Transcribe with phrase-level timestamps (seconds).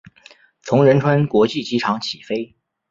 [0.63, 2.55] 从仁川国际机场起飞。